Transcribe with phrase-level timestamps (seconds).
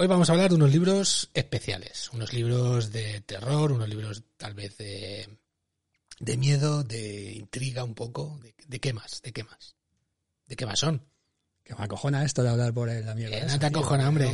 [0.00, 4.54] Hoy vamos a hablar de unos libros especiales, unos libros de terror, unos libros tal
[4.54, 5.28] vez de,
[6.18, 8.40] de miedo, de intriga un poco.
[8.66, 9.20] De, qué más?
[9.20, 9.76] ¿De qué más?
[10.46, 11.06] ¿De qué más son?
[11.62, 13.40] Que me acojona esto de hablar por la mierda.
[13.40, 14.30] Eh, no te acojona, hombre.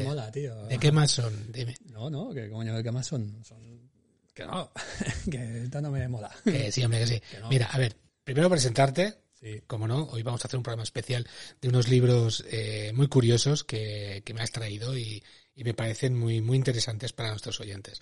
[0.68, 1.50] ¿De qué más son?
[1.50, 1.74] Dime.
[1.86, 3.44] No, no, que coño, ¿de qué más son?
[3.44, 3.90] son...
[4.34, 4.70] Que no,
[5.28, 6.30] que esta no me mola.
[6.44, 7.22] Que sí, hombre, que sí.
[7.50, 9.18] Mira, a ver, primero presentarte.
[9.32, 9.62] Sí.
[9.66, 11.26] Como no, hoy vamos a hacer un programa especial
[11.60, 15.22] de unos libros eh, muy curiosos que, que me has traído y,
[15.56, 18.00] y me parecen muy, muy interesantes para nuestros oyentes.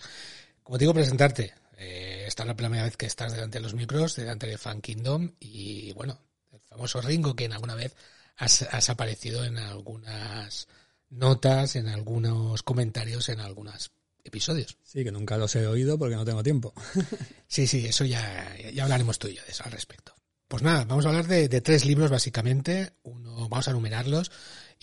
[0.61, 1.53] Como te digo, presentarte.
[1.77, 4.81] Eh, esta es la primera vez que estás delante de los micros, delante de Fan
[4.81, 6.19] Kingdom y bueno,
[6.51, 7.95] el famoso Ringo que en alguna vez
[8.37, 10.67] has, aparecido en algunas
[11.09, 13.91] notas, en algunos comentarios, en algunos
[14.23, 14.77] episodios.
[14.83, 16.73] Sí, que nunca los he oído porque no tengo tiempo.
[17.47, 20.13] sí, sí, eso ya, ya hablaremos tú y yo de eso al respecto.
[20.47, 22.93] Pues nada, vamos a hablar de, de, tres libros básicamente.
[23.03, 24.31] Uno, vamos a enumerarlos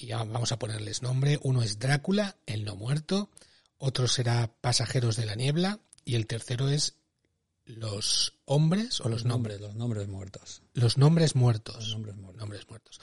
[0.03, 1.39] y ya vamos a ponerles nombre.
[1.43, 3.31] Uno es Drácula, el no muerto,
[3.79, 6.97] otro será Pasajeros de la niebla y el tercero es
[7.65, 9.61] los hombres o los, nombres.
[9.61, 10.63] Los nombres muertos.
[10.75, 11.77] Los nombres muertos.
[11.77, 12.41] Los nombres muertos.
[12.41, 13.01] Nombres muertos.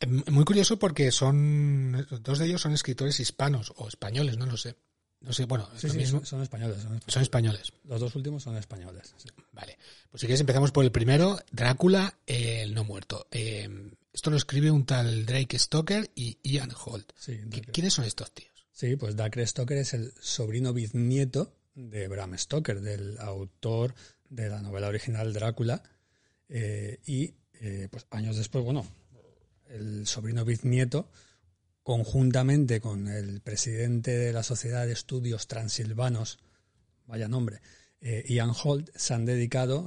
[0.00, 4.56] Em, muy curioso porque son dos de ellos son escritores hispanos o españoles, no lo
[4.56, 4.76] sé.
[5.20, 6.78] No sé, bueno, sí, sí, Son, españoles,
[7.08, 7.72] son españoles.
[7.84, 9.14] Los dos últimos son españoles.
[9.52, 9.76] Vale.
[10.10, 13.26] Pues si quieres empezamos por el primero, Drácula, el no muerto.
[13.32, 13.68] Eh,
[14.18, 17.12] esto lo escribe un tal Drake Stoker y Ian Holt.
[17.72, 18.66] ¿Quiénes son estos tíos?
[18.72, 23.94] Sí, pues Drake Stoker es el sobrino bisnieto de Bram Stoker, del autor
[24.28, 25.84] de la novela original Drácula.
[26.48, 28.84] Eh, y eh, pues años después, bueno,
[29.68, 31.08] el sobrino bisnieto,
[31.84, 36.40] conjuntamente con el presidente de la Sociedad de Estudios Transilvanos,
[37.06, 37.60] vaya nombre,
[38.00, 39.86] eh, Ian Holt, se han dedicado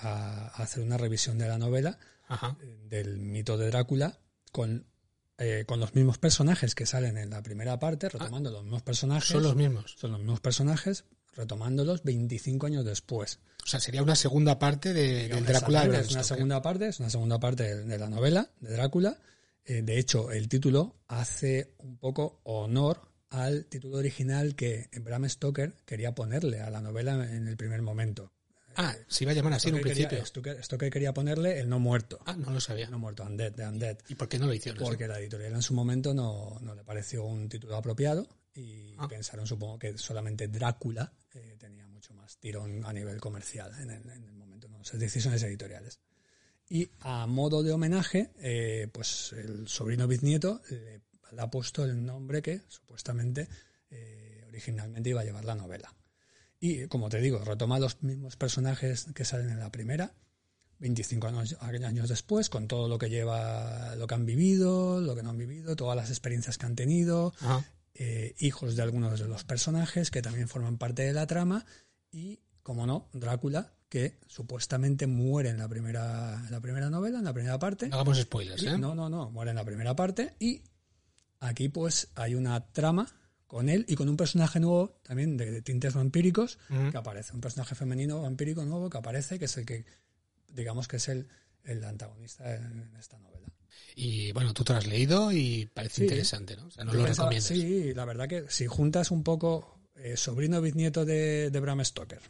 [0.00, 1.98] a hacer una revisión de la novela
[2.88, 4.18] del mito de Drácula
[4.52, 4.86] con,
[5.38, 8.10] eh, con los mismos personajes que salen en la primera parte, ah.
[8.12, 9.28] retomando los mismos personajes.
[9.28, 9.94] Son los mismos.
[9.98, 11.04] Son los mismos personajes,
[11.34, 13.40] retomándolos 25 años después.
[13.64, 15.84] O sea, sería una segunda parte de, del Drácula.
[15.84, 19.18] Es una segunda parte, es una segunda parte de la novela de Drácula.
[19.64, 25.76] Eh, de hecho, el título hace un poco honor al título original que Bram Stoker
[25.84, 28.32] quería ponerle a la novela en el primer momento.
[28.76, 30.18] Ah, se iba a llamar así en un principio.
[30.18, 32.18] esto, que, quería ponerle el no muerto.
[32.24, 32.88] Ah, no lo sabía.
[32.88, 33.98] No muerto, Undead, de Undead.
[34.08, 34.82] ¿Y por qué no lo hicieron?
[34.82, 39.08] Porque la editorial en su momento no, le pareció un título apropiado y ah.
[39.08, 44.32] pensaron, supongo, que solamente Drácula eh, tenía mucho más tirón a nivel comercial en el,
[44.32, 46.00] momento, no sé, decisiones editoriales.
[46.68, 51.02] Y a modo de homenaje, eh, pues el sobrino bisnieto le,
[51.42, 53.48] ha puesto el nombre que supuestamente
[53.90, 55.92] eh, originalmente iba a llevar la novela.
[56.60, 60.12] Y, como te digo, retoma los mismos personajes que salen en la primera,
[60.78, 65.22] 25 años, años después, con todo lo que lleva, lo que han vivido, lo que
[65.22, 67.34] no han vivido, todas las experiencias que han tenido,
[67.94, 71.64] eh, hijos de algunos de los personajes que también forman parte de la trama,
[72.10, 77.32] y, como no, Drácula, que supuestamente muere en la primera, la primera novela, en la
[77.32, 77.88] primera parte.
[77.88, 78.78] No hagamos spoilers, ¿eh?
[78.78, 80.62] No, no, no, muere en la primera parte, y
[81.40, 83.19] aquí pues hay una trama
[83.50, 87.74] con él y con un personaje nuevo también de, tintes vampíricos que aparece, un personaje
[87.74, 89.84] femenino vampírico nuevo que aparece, que es el que,
[90.54, 91.26] digamos que es el,
[91.64, 93.48] el antagonista en, esta novela.
[93.96, 96.66] Y bueno, tú te lo has leído y parece interesante, ¿no?
[96.66, 97.44] O sea, no lo recomiendas.
[97.44, 102.20] Sí, la verdad que si juntas un poco eh, sobrino bisnieto de, de Bram Stoker,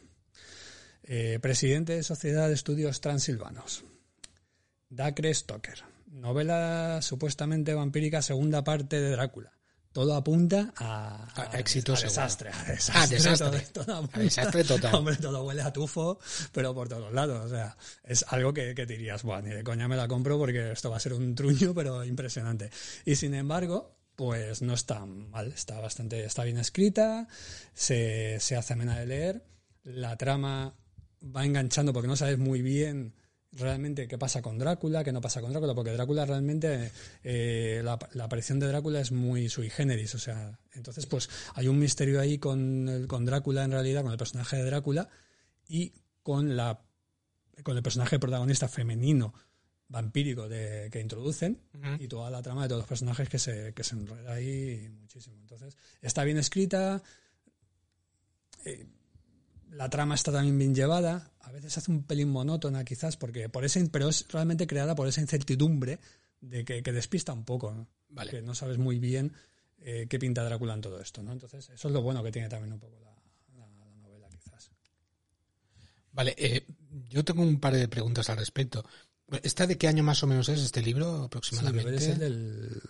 [1.03, 3.83] eh, presidente de Sociedad de Estudios Transilvanos,
[4.89, 9.53] Dacre Stoker, novela supuestamente vampírica, segunda parte de Drácula
[9.91, 12.49] todo apunta a, a, éxito desastre,
[12.93, 13.61] a desastre.
[13.73, 14.95] Todo, desastre total.
[15.01, 16.19] Hombre, todo huele a tufo,
[16.51, 17.45] pero por todos lados.
[17.45, 20.71] O sea, es algo que, que dirías, bueno, ni de coña me la compro porque
[20.71, 22.69] esto va a ser un truño, pero impresionante.
[23.05, 27.27] Y sin embargo, pues no está mal, está bastante, está bien escrita,
[27.73, 29.45] se, se hace amena de leer,
[29.83, 30.75] la trama
[31.23, 33.13] va enganchando porque no sabes muy bien
[33.53, 36.91] realmente qué pasa con Drácula, qué no pasa con Drácula, porque Drácula realmente,
[37.23, 37.93] eh, la,
[38.23, 42.37] aparición de Drácula es muy sui generis, o sea, entonces pues hay un misterio ahí
[42.37, 45.09] con, el, con Drácula en realidad, con el personaje de Drácula
[45.67, 45.93] y
[46.23, 46.81] con, la,
[47.63, 49.33] con el personaje protagonista femenino
[49.89, 51.59] vampírico de, que introducen
[51.99, 55.37] y toda la trama de todos los personajes que se, que se enreda ahí muchísimo.
[55.41, 57.03] Entonces, está bien escrita.
[58.63, 58.87] Eh,
[59.71, 61.31] la trama está también bien llevada.
[61.39, 65.07] A veces hace un pelín monótona, quizás, porque por ese, pero es realmente creada por
[65.07, 65.99] esa incertidumbre
[66.41, 67.87] de que, despista un poco, ¿no?
[68.09, 68.31] Vale.
[68.31, 69.33] Que no sabes muy bien
[69.79, 71.31] eh, qué pinta Drácula en todo esto, ¿no?
[71.31, 73.15] Entonces, eso es lo bueno que tiene también un poco la,
[74.01, 74.71] novela, quizás.
[76.11, 76.65] Vale, eh,
[77.09, 78.83] yo tengo un par de preguntas al respecto.
[79.43, 81.99] ¿Esta de qué año más o menos es este libro aproximadamente?
[81.99, 82.81] Sí, del,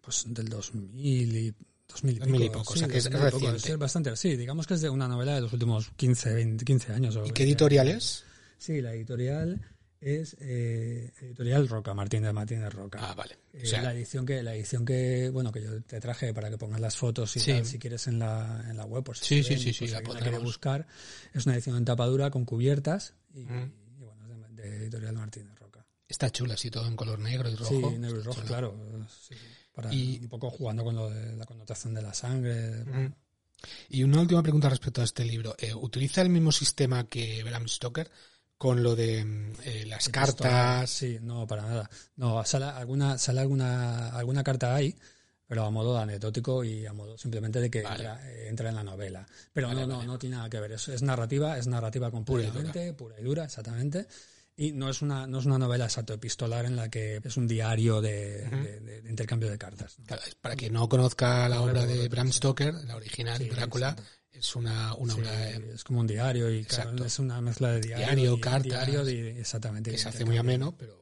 [0.00, 1.54] pues, del 2000 y
[1.88, 3.76] 2000 y poco, o sea que es reciente.
[3.76, 7.18] bastante, sí, digamos que es de una novela de los últimos 15, 20, 15 años.
[7.24, 8.24] ¿Y qué editorial es?
[8.58, 9.60] Sí, la editorial
[10.00, 12.98] es eh, editorial Roca, Martín de Martínez Roca.
[13.02, 13.38] Ah, vale.
[13.52, 16.80] Eh, la edición que la edición que bueno que yo te traje para que pongas
[16.80, 19.74] las fotos y tal, si quieres en la, en la web, pues sí, sí, sí,
[19.78, 20.86] pues la, quiere buscar.
[21.32, 25.67] Es una edición en tapadura con cubiertas y, bueno, es de, editorial Martínez Roca.
[26.08, 27.90] Está chula, así todo en color negro y rojo.
[27.90, 28.74] Sí, negro y rojo, claro.
[29.08, 29.34] Sí
[29.90, 32.84] y, un poco jugando con lo de la connotación de la sangre.
[33.88, 35.54] Y una última pregunta respecto a este libro.
[35.58, 38.10] Eh, ¿Utiliza el mismo sistema que Bram Stoker
[38.56, 40.90] con lo de mm, eh, las cartas?
[40.90, 41.90] Sí, no, para nada.
[42.16, 44.96] No, sale alguna, sale alguna, alguna carta ahí,
[45.46, 47.80] pero a modo anecdótico y a modo simplemente de que
[48.46, 49.26] entra, en la novela.
[49.52, 50.72] Pero no, no, no tiene nada que ver.
[50.72, 54.06] Es, es narrativa, es narrativa completamente, pura y dura, exactamente.
[54.60, 57.46] Y no es una, no es una novela exacto epistolar en la que es un
[57.46, 59.96] diario de, intercambio de cartas.
[60.40, 63.94] para quien no conozca la obra de Bram Stoker, la original Drácula,
[64.32, 65.50] es una, una obra.
[65.50, 66.66] Es como un diario y
[67.04, 68.88] es una mezcla de diario, diario cartas.
[69.06, 69.92] exactamente.
[69.92, 71.00] Que se hace muy ameno, pero.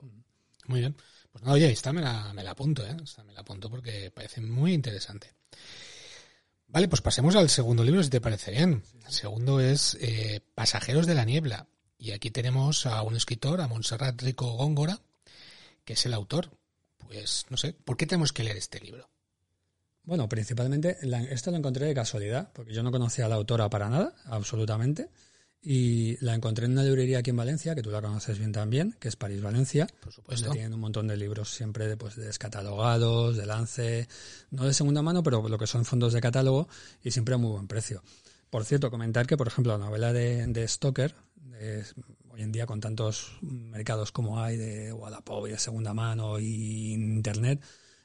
[0.66, 0.94] Muy bien.
[1.32, 2.94] Pues nada, oye, esta me la, me la apunto, ¿eh?
[3.02, 5.32] Esta me la apunto porque parece muy interesante.
[6.68, 8.82] Vale, pues pasemos al segundo libro, si te parece bien.
[9.06, 11.66] El segundo es eh, Pasajeros de la Niebla.
[11.98, 15.00] Y aquí tenemos a un escritor, a Montserrat Rico Góngora,
[15.84, 16.50] que es el autor.
[16.98, 19.08] Pues no sé, ¿por qué tenemos que leer este libro?
[20.04, 20.98] Bueno, principalmente,
[21.30, 25.10] esto lo encontré de casualidad, porque yo no conocía a la autora para nada, absolutamente.
[25.60, 28.94] Y la encontré en una librería aquí en Valencia, que tú la conoces bien también,
[29.00, 29.88] que es París Valencia.
[30.00, 30.52] Por supuesto.
[30.52, 34.08] tienen un montón de libros siempre de, pues, descatalogados, de lance,
[34.50, 36.68] no de segunda mano, pero lo que son fondos de catálogo
[37.02, 38.04] y siempre a muy buen precio.
[38.48, 41.16] Por cierto, comentar que, por ejemplo, la novela de, de Stoker,
[42.30, 46.92] hoy en día con tantos mercados como hay de Wallapop y de segunda mano y
[46.92, 47.62] internet,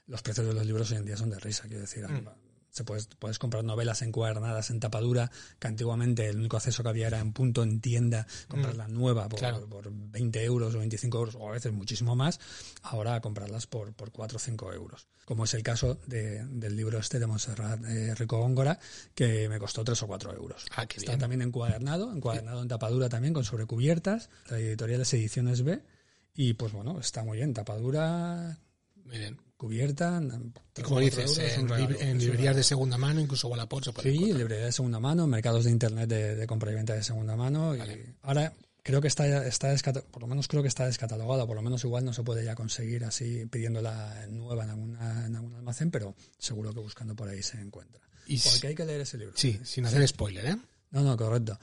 [0.07, 2.07] los precios de los libros hoy en día son de risa, quiero decir.
[2.07, 2.40] Mm
[2.71, 5.29] se puedes, puedes comprar novelas encuadernadas en tapadura,
[5.59, 8.93] que antiguamente el único acceso que había era en punto en tienda, comprarla mm.
[8.93, 12.39] nueva por, por, 20 euros o 25 euros, o a veces muchísimo más,
[12.81, 15.07] ahora comprarlas por, por 4 o 5 euros.
[15.25, 18.79] Como es el caso de, del libro este de Montserrat eh, Rico Góngora,
[19.13, 20.65] que me costó 3 o 4 euros.
[20.75, 25.83] Ah, Está también encuadernado, encuadernado en tapadura también, con sobrecubiertas, la editorial es Ediciones B,
[26.33, 28.57] y pues bueno, está muy bien, tapadura...
[29.03, 30.19] Muy bien cubierta.
[30.81, 34.99] como dices, en, librerías de segunda mano, incluso Wallapop se puede Sí, librerías de segunda
[34.99, 37.75] mano, mercados de internet de, compra y venta de segunda mano.
[37.75, 37.81] Y
[38.23, 39.71] ahora creo que está, está
[40.09, 42.55] por lo menos creo que está descatalogada, por lo menos igual no se puede ya
[42.55, 47.43] conseguir así pidiéndola nueva en, alguna, en algún almacén, pero seguro que buscando por ahí
[47.43, 48.01] se encuentra.
[48.25, 49.35] Y Porque hay que leer ese libro.
[49.37, 50.57] Sí, sin hacer spoiler, ¿eh?
[50.89, 51.59] No, no, correcto.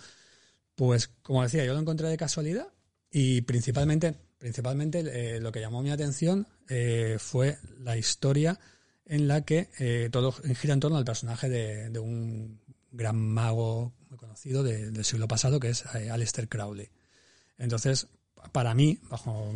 [0.76, 2.68] Pues como decía, yo lo encontré de casualidad
[3.10, 8.58] y principalmente principalmente eh, lo que llamó mi atención eh, fue la historia
[9.06, 14.18] en la que eh, todo gira en torno al personaje de, un gran mago muy
[14.18, 16.88] conocido del siglo pasado, que es Aleister Crowley.
[17.58, 18.08] Entonces,
[18.52, 19.50] para mí, bajo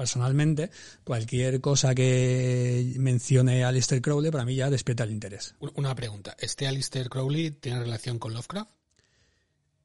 [0.00, 0.70] personalmente,
[1.04, 5.54] cualquier cosa que mencione Aleister Crowley, para mí ya despierta el interés.
[5.74, 8.70] Una pregunta, ¿este Aleister Crowley tiene relación con Lovecraft?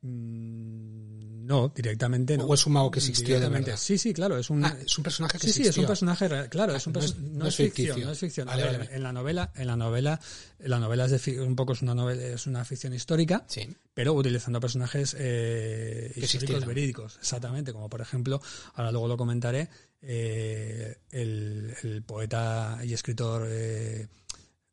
[0.02, 1.05] Mm,
[1.46, 2.46] no, directamente no.
[2.46, 3.78] ¿O es un mago que existió de verdad?
[3.78, 6.28] Sí, sí, claro, es un, ah, es un personaje que Sí, sí, es un personaje
[6.50, 8.50] claro, es un ah, no, es, ficción, no es ficción.
[8.50, 10.20] En la novela, en la novela,
[10.60, 13.46] la novela es de, un poco es una novela, es una ficción histórica,
[13.94, 18.42] pero utilizando personajes eh, históricos verídicos, exactamente, como por ejemplo,
[18.74, 19.70] ahora luego lo comentaré,
[20.02, 24.08] eh, el, poeta y escritor eh,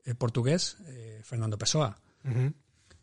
[0.05, 0.76] eh portugués
[1.23, 1.99] Fernando Pessoa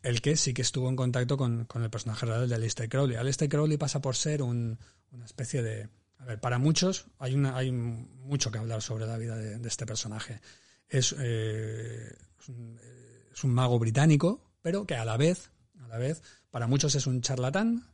[0.02, 3.16] el que sí que estuvo en contacto con, el personaje real de Aleister Crowley.
[3.16, 4.78] Aleister Crowley pasa por ser una
[5.24, 5.88] especie de...
[6.18, 9.86] A ver, para muchos hay, una, hay mucho que hablar sobre la vida de, este
[9.86, 10.40] personaje.
[10.88, 15.50] es, es, un, mago británico, pero que a la vez,
[15.82, 17.90] a la vez, para muchos es un charlatán,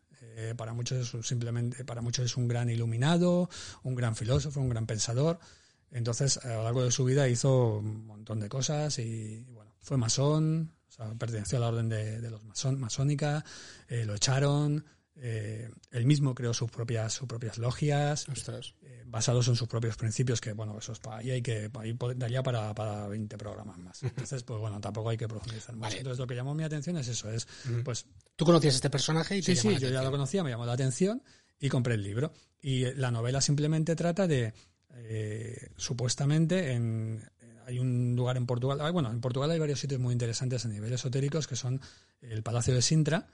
[0.57, 3.49] para muchos es simplemente, para muchos es un gran iluminado,
[3.83, 5.39] un gran filósofo, un gran pensador.
[5.91, 9.97] Entonces, a lo largo de su vida hizo un montón de cosas y, bueno, fue
[9.97, 13.45] masón, o sea, perteneció a la orden de, los masón, masónica,
[13.89, 14.85] eh, lo echaron,
[15.19, 20.43] eh, él mismo creó sus propias, sus propias logias, eh, basados en sus propios principios,
[20.43, 24.03] que bueno, eso es para ahí hay que, ahí daría para, para 20 programas más.
[24.03, 25.97] Entonces, pues bueno, tampoco hay que profundizar mucho.
[25.97, 27.49] Entonces, lo que llamó mi atención es eso, es,
[27.83, 28.07] pues...
[28.37, 29.39] ¿Tú conocías este personaje?
[29.39, 31.23] Y sí, sí, yo ya lo conocía, me llamó la atención
[31.59, 32.33] y compré el libro.
[32.61, 34.53] Y la novela simplemente trata de
[34.99, 37.23] eh, supuestamente en,
[37.67, 40.69] hay un lugar en Portugal, ah, bueno, en Portugal hay varios sitios muy interesantes a
[40.69, 41.81] nivel esotéricos que son
[42.21, 43.27] el Palacio de Sintra,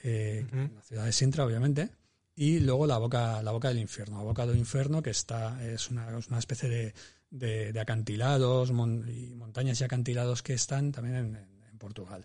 [0.00, 1.90] eh, la ciudad de Sintra, obviamente,
[2.36, 5.90] y luego la boca, la boca del infierno, la boca del infierno que está es
[5.90, 6.94] una, especie
[7.30, 12.24] de, acantilados y montañas y acantilados que están también en, Portugal.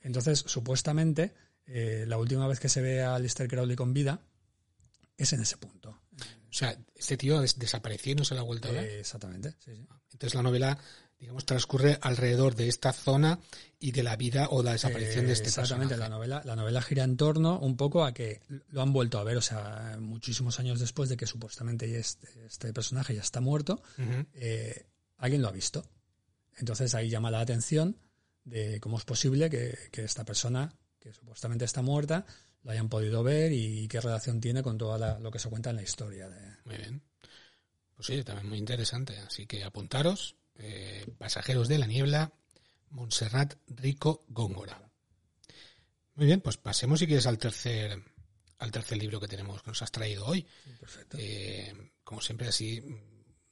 [0.00, 1.34] Entonces, supuestamente,
[1.66, 4.22] eh, la última vez que se ve a Lister Crowley con vida
[5.18, 6.00] es en ese punto.
[6.58, 8.98] O sea, este tío desapareció y no se la ha vuelto a ver.
[8.98, 9.54] exactamente.
[10.10, 10.76] Entonces la novela,
[11.20, 13.38] digamos, transcurre alrededor de esta zona
[13.78, 17.04] y de la vida o la desaparición de este Exactamente, la novela, la novela gira
[17.04, 20.80] en torno un poco a que lo han vuelto a ver, o sea, muchísimos años
[20.80, 23.80] después de que supuestamente este, este personaje ya está muerto,
[24.34, 25.88] eh, alguien lo ha visto.
[26.56, 28.00] Entonces ahí llama la atención
[28.42, 32.26] de cómo es posible que, que esta persona, que supuestamente está muerta,
[32.68, 35.76] lo hayan podido ver y qué relación tiene con todo lo que se cuenta en
[35.76, 36.28] la historia.
[36.28, 36.38] De...
[36.66, 37.02] Muy bien.
[37.96, 39.16] Pues sí, también muy interesante.
[39.20, 42.30] Así que apuntaros, eh, Pasajeros de la Niebla,
[42.90, 44.82] Montserrat Rico Góngora.
[46.16, 48.02] Muy bien, pues pasemos si quieres al tercer
[48.58, 50.46] al tercer libro que tenemos, que nos has traído hoy.
[50.78, 51.16] Perfecto.
[51.18, 51.72] Eh,
[52.04, 52.84] como siempre, así,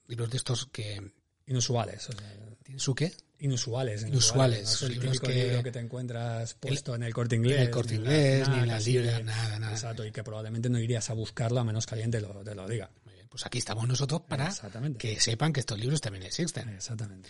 [0.08, 1.12] libros de estos que...
[1.46, 2.08] Inusuales.
[2.64, 3.14] ¿Tienen su qué?
[3.40, 4.02] Inusuales.
[4.02, 4.82] Inusuales.
[4.82, 7.56] el típico libro que te encuentras puesto en el corte inglés.
[7.56, 9.72] En el corte inglés, ni en la libra, nada, nada.
[9.72, 12.54] Exacto, y que probablemente no irías a buscarlo a menos que alguien te lo, te
[12.54, 12.90] lo diga.
[13.04, 14.52] Muy bien, pues aquí estamos nosotros para
[14.98, 16.68] que sepan que estos libros también existen.
[16.70, 17.28] Exactamente.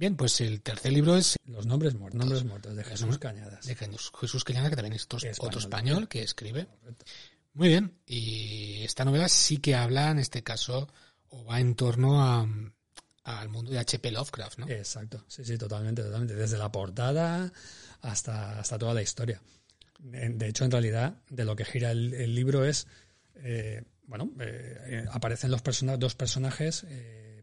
[0.00, 3.66] Bien, pues el tercer libro es Los nombres muertos, nombres muertos de Jesús Cañadas.
[3.66, 5.06] De Jesús Cañadas, que también es
[5.38, 6.68] otro español que escribe.
[7.52, 10.88] Muy bien, y esta novela sí que habla, en este caso,
[11.28, 12.48] o va en torno a,
[13.38, 14.10] al mundo de H.P.
[14.10, 14.68] Lovecraft, ¿no?
[14.68, 16.34] Exacto, sí, sí, totalmente, totalmente.
[16.34, 17.52] Desde la portada
[18.00, 19.40] hasta, hasta toda la historia.
[20.02, 22.86] De hecho, en realidad, de lo que gira el, libro es,
[23.36, 25.62] eh, bueno, eh, eh, aparecen los
[25.98, 26.86] dos personajes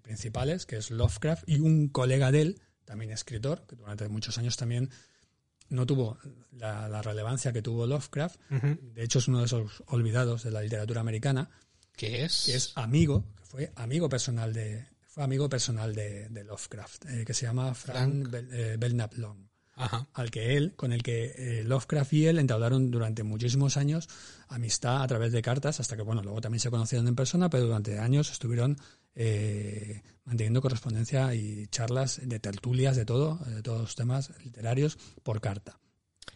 [0.01, 4.57] principales, que es Lovecraft y un colega de él, también escritor, que durante muchos años
[4.57, 4.89] también
[5.69, 6.17] no tuvo
[6.51, 8.39] la, relevancia que tuvo Lovecraft.
[8.49, 11.49] De hecho, es uno de esos olvidados de la literatura americana.
[11.95, 12.45] ¿Qué es?
[12.45, 17.45] Que es amigo, que fue amigo personal de, amigo personal de, Lovecraft, eh, que se
[17.45, 19.47] llama Frank, eh, Belknap Long.
[20.13, 24.09] Al que él, con el que eh, Lovecraft y él entablaron durante muchísimos años
[24.47, 27.65] amistad a través de cartas, hasta que, bueno, luego también se conocieron en persona, pero
[27.65, 28.77] durante años estuvieron
[30.25, 35.79] manteniendo correspondencia y charlas de tertulias de todo, de todos los temas literarios por carta.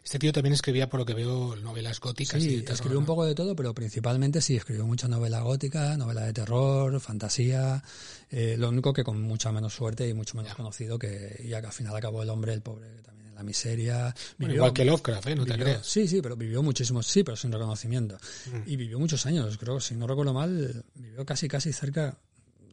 [0.03, 2.41] Este tío también escribía, por lo que veo, novelas góticas.
[2.41, 6.33] Sí, escribió un poco de todo, pero principalmente sí, escribió mucha novela gótica, novela de
[6.33, 7.83] terror, fantasía.
[8.29, 11.67] Eh, lo único que con mucha menos suerte y mucho menos conocido, que ya que
[11.67, 14.15] al final acabó el hombre, el pobre, también en la miseria.
[14.39, 15.35] igual que Lovecraft, ¿eh?
[15.35, 15.85] No te creas.
[15.85, 18.17] Sí, sí, pero vivió muchísimo, sí, pero sin reconocimiento.
[18.47, 18.71] Mm.
[18.71, 22.17] Y vivió muchos años, creo, si no recuerdo mal, vivió casi, casi cerca,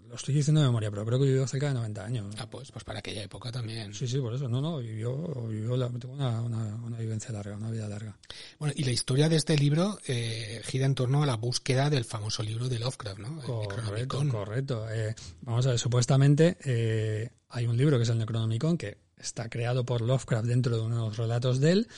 [0.08, 2.34] lo estoy diciendo de memoria, pero creo que vivió cerca de 90 años.
[2.38, 3.92] Ah, pues, pues para aquella época también.
[3.92, 4.48] Sí, sí, por eso.
[4.48, 8.16] No, no, vivió, vivió la, una, una, vivencia larga, una vida larga.
[8.58, 12.04] Bueno, y la historia de este libro eh, gira en torno a la búsqueda del
[12.04, 13.40] famoso libro de Lovecraft, ¿no?
[13.42, 14.90] Correcto, correcto.
[14.90, 19.48] Eh, vamos a ver, supuestamente eh, hay un libro que es el Necronomicon que está
[19.48, 21.88] creado por Lovecraft dentro de unos relatos de él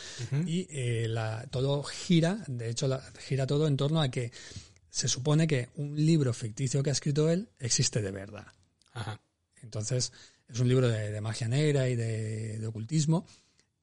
[0.46, 0.66] y
[1.06, 4.32] la, todo gira, de hecho, la, gira todo en torno a que
[4.90, 8.46] se supone que un libro ficticio que ha escrito él existe de verdad.
[9.62, 10.12] Entonces,
[10.48, 13.24] es un libro de, magia negra y de, ocultismo.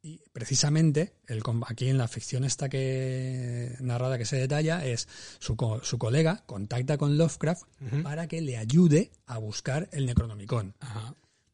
[0.01, 5.07] Y precisamente, el, aquí en la ficción esta que narrada que se detalla, es
[5.39, 7.63] su, su colega contacta con Lovecraft
[8.03, 10.75] para que le ayude a buscar el Necronomicon.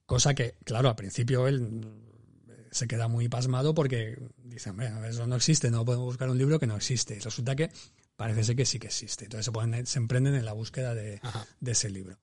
[0.06, 1.82] Cosa que, claro, al principio él
[2.72, 4.72] se queda muy pasmado porque dice,
[5.08, 7.16] eso no existe, no podemos buscar un libro que no existe.
[7.16, 7.70] Y resulta que
[8.16, 9.26] parece ser que sí que existe.
[9.26, 11.22] Entonces se, se emprenden en la búsqueda de,
[11.66, 12.20] ese libro.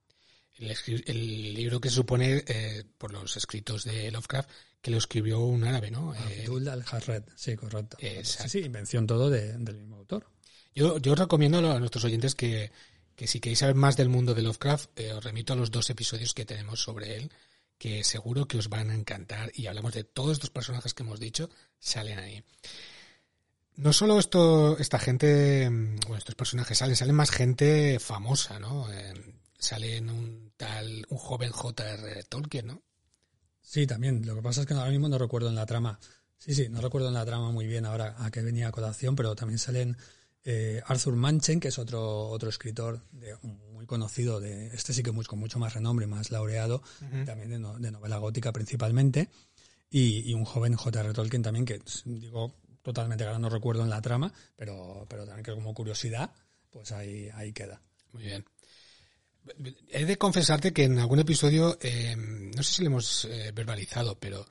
[0.59, 4.51] El, libro que se supone, eh, por los escritos de Lovecraft,
[4.83, 6.13] que lo escribió un árabe, ¿no?
[6.13, 7.97] Abdul eh, al-Harred, sí, correcto.
[8.01, 10.27] Sí, sí, invención todo del mismo autor.
[10.75, 12.71] Yo, yo recomiendo a nuestros oyentes que,
[13.21, 15.91] que si queréis saber más del mundo de Lovecraft, eh, os remito a los dos
[15.91, 17.31] episodios que tenemos sobre él,
[17.77, 21.21] que seguro que os van a encantar y hablamos de todos estos personajes que hemos
[21.21, 22.43] dicho, salen ahí.
[23.81, 28.87] No solo esto, esta gente, bueno, estos personajes salen, salen más gente famosa, ¿no?
[29.59, 32.23] salen un tal, un joven J.R.
[32.25, 32.83] Tolkien, ¿no?
[33.63, 34.27] Sí, también.
[34.27, 35.99] Lo que pasa es que ahora mismo no recuerdo en la trama.
[36.37, 39.17] Sí, sí, no recuerdo en la trama muy bien ahora a qué venía a colación,
[39.17, 39.97] pero también salen
[40.45, 43.35] eh, Arthur Manchen, que es otro, otro escritor de,
[43.73, 46.83] muy conocido, de este sí que muy, con mucho más renombre, más laureado,
[47.25, 49.31] también de, novela gótica principalmente,
[49.89, 51.13] y, un joven J.R.
[51.15, 55.53] Tolkien también, que digo totalmente, ahora no recuerdo en la trama, pero, pero también que
[55.53, 56.33] como curiosidad,
[56.71, 57.81] pues ahí, ahí queda.
[58.13, 58.45] Muy bien.
[59.89, 64.19] He de confesarte que en algún episodio, eh, no sé si lo hemos eh, verbalizado,
[64.19, 64.47] pero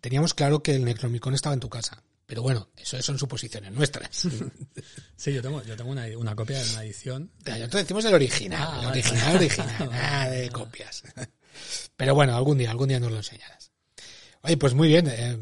[0.00, 2.02] teníamos claro que el Necronomicon estaba en tu casa.
[2.26, 4.28] Pero bueno, eso son suposiciones nuestras.
[5.16, 7.30] Sí, yo tengo, yo tengo una, una copia de una edición.
[7.46, 11.04] Nosotros decimos el original, ah, el original, original, nada de copias.
[11.96, 13.70] Pero bueno, algún día, algún día nos lo enseñarás.
[14.40, 15.06] Oye, pues muy bien.
[15.06, 15.38] Eh,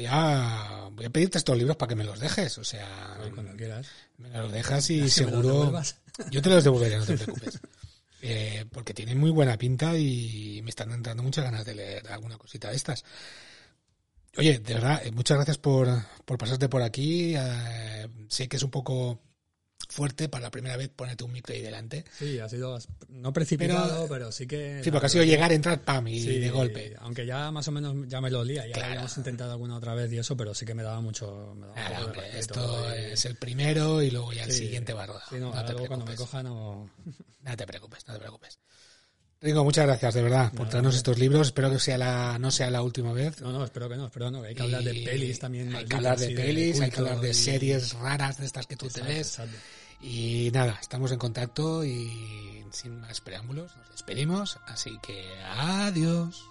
[0.00, 3.56] voy a voy a pedirte estos libros para que me los dejes, o sea, cuando
[3.56, 3.88] quieras.
[4.18, 5.72] Me los dejas y seguro.
[6.30, 7.60] yo te los devolveré, no te preocupes.
[8.22, 12.36] Eh, porque tienen muy buena pinta y me están entrando muchas ganas de leer alguna
[12.36, 13.02] cosita de estas.
[14.36, 15.88] Oye, de verdad, eh, muchas gracias por,
[16.26, 17.32] por pasarte por aquí.
[17.34, 19.22] Eh, sé que es un poco
[19.90, 22.04] fuerte para la primera vez ponerte un micro ahí delante.
[22.18, 22.78] Sí, ha sido
[23.08, 24.80] no precipitado, pero, sí que...
[24.82, 26.94] Sí, porque ha sido llegar, entrar, pam, y de golpe.
[27.00, 30.12] Aunque ya más o menos ya me lo olía, ya habíamos intentado alguna otra vez
[30.12, 31.56] y eso, pero sí que me daba mucho...
[31.74, 35.22] claro, esto es el primero y luego ya el siguiente va a rodar.
[35.28, 36.90] Sí, no, no cuando me coja no...
[37.42, 38.58] No te preocupes, no te preocupes.
[39.42, 41.46] Rico, muchas gracias de verdad por traernos estos libros.
[41.46, 43.40] Espero que sea la, no sea la última vez.
[43.40, 44.42] No, no, espero que no, espero no.
[44.42, 45.74] Hay que hablar de pelis también.
[45.74, 48.88] Hay que hablar de pelis, hay que hablar de series raras de estas que tú
[48.88, 49.40] te ves.
[50.00, 54.58] Y nada, estamos en contacto y sin más preámbulos nos despedimos.
[54.66, 56.50] Así que adiós.